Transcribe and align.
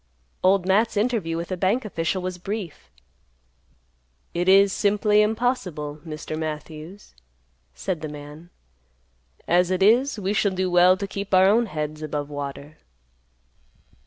Old 0.41 0.65
Matt's 0.65 0.97
interview 0.97 1.37
with 1.37 1.49
the 1.49 1.57
bank 1.57 1.85
official 1.85 2.23
was 2.23 2.39
brief. 2.39 2.89
"It 4.33 4.49
is 4.49 4.73
simply 4.73 5.21
impossible, 5.21 5.99
Mr. 6.03 6.35
Matthews," 6.35 7.13
said 7.75 8.01
the 8.01 8.09
man; 8.09 8.49
"as 9.47 9.69
it 9.69 9.83
is, 9.83 10.17
we 10.17 10.33
shall 10.33 10.53
do 10.53 10.71
well 10.71 10.97
to 10.97 11.05
keep 11.05 11.35
our 11.35 11.45
own 11.45 11.67
heads 11.67 12.01
above 12.01 12.31
water." 12.31 12.77